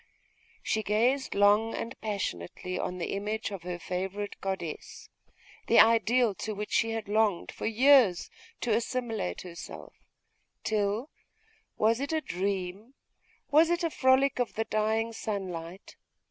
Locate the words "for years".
7.51-8.31